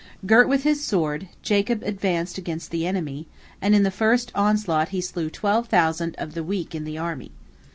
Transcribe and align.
Girt 0.25 0.47
with 0.47 0.63
his 0.63 0.83
sword, 0.83 1.29
Jacob 1.43 1.83
advanced 1.83 2.39
against 2.39 2.71
the 2.71 2.87
enemy, 2.87 3.27
and 3.61 3.75
in 3.75 3.83
the 3.83 3.91
first 3.91 4.31
onslaught 4.33 4.89
he 4.89 4.99
slew 4.99 5.29
twelve 5.29 5.67
thousand 5.67 6.15
of 6.15 6.33
the 6.33 6.43
weak 6.43 6.73
in 6.73 6.85
the 6.85 6.97
army. 6.97 7.29